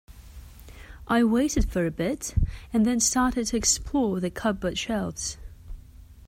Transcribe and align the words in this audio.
I 1.07 1.23
waited 1.23 1.71
for 1.71 1.85
a 1.85 1.91
bit, 1.91 2.33
and 2.73 2.87
then 2.87 2.99
started 2.99 3.45
to 3.45 3.55
explore 3.57 4.19
the 4.19 4.31
cupboard 4.31 4.75
shelves. 4.75 5.37